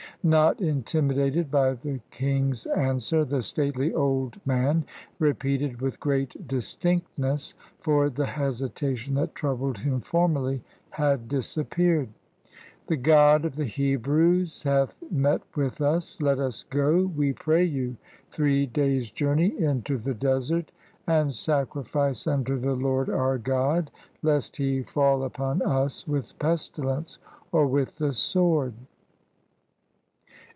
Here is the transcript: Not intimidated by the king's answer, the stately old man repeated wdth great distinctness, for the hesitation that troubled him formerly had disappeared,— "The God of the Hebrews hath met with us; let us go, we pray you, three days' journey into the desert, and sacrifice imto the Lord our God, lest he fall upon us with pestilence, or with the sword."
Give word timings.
Not 0.23 0.61
intimidated 0.61 1.49
by 1.49 1.73
the 1.73 1.99
king's 2.11 2.67
answer, 2.67 3.25
the 3.25 3.41
stately 3.41 3.91
old 3.91 4.39
man 4.45 4.85
repeated 5.17 5.79
wdth 5.79 5.99
great 5.99 6.47
distinctness, 6.47 7.55
for 7.79 8.07
the 8.07 8.27
hesitation 8.27 9.15
that 9.15 9.33
troubled 9.33 9.79
him 9.79 9.99
formerly 9.99 10.61
had 10.91 11.27
disappeared,— 11.27 12.07
"The 12.87 12.97
God 12.97 13.45
of 13.45 13.55
the 13.55 13.65
Hebrews 13.65 14.61
hath 14.61 14.93
met 15.09 15.41
with 15.55 15.81
us; 15.81 16.21
let 16.21 16.37
us 16.37 16.65
go, 16.65 17.05
we 17.17 17.33
pray 17.33 17.63
you, 17.63 17.97
three 18.29 18.67
days' 18.67 19.09
journey 19.09 19.57
into 19.59 19.97
the 19.97 20.13
desert, 20.13 20.71
and 21.07 21.33
sacrifice 21.33 22.25
imto 22.25 22.61
the 22.61 22.75
Lord 22.75 23.09
our 23.09 23.39
God, 23.39 23.89
lest 24.21 24.57
he 24.57 24.83
fall 24.83 25.23
upon 25.23 25.63
us 25.63 26.07
with 26.07 26.37
pestilence, 26.37 27.17
or 27.51 27.65
with 27.65 27.97
the 27.97 28.13
sword." 28.13 28.75